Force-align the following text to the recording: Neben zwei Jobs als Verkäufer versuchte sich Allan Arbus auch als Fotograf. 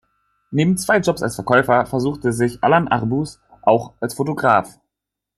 Neben 0.49 0.79
zwei 0.79 0.97
Jobs 0.97 1.21
als 1.21 1.35
Verkäufer 1.35 1.85
versuchte 1.85 2.33
sich 2.33 2.63
Allan 2.63 2.87
Arbus 2.87 3.39
auch 3.61 3.93
als 3.99 4.15
Fotograf. 4.15 4.79